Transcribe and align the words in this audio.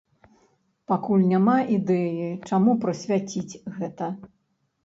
Пакуль 0.91 1.25
няма 1.33 1.57
ідэі, 1.75 2.31
чаму 2.51 2.75
прысвяціць 2.87 3.59
гэта. 3.77 4.13